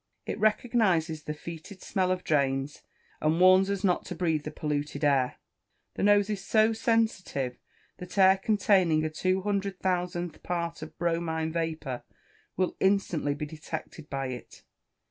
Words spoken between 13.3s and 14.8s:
be detected by it.